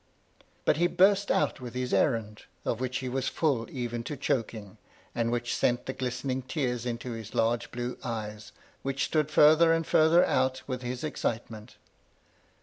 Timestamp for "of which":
2.65-2.97